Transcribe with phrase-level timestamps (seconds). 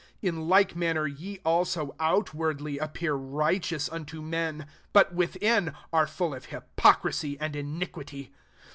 [0.21, 6.07] 28 In like manner ye also, outwardly, appear right eous unto men, but within are
[6.07, 8.33] full of hypocrisy and iniquity.